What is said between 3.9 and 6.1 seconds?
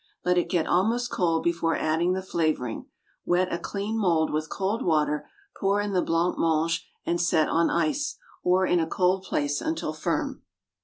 mould with cold water; pour in the